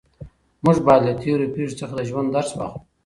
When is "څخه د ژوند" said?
1.81-2.27